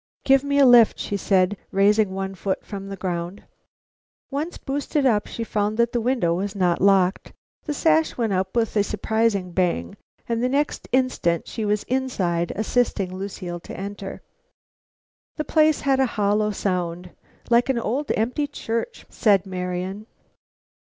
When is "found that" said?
5.43-5.91